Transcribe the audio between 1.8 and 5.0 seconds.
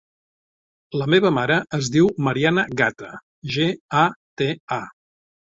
diu Mariana Gata: ge, a, te, a.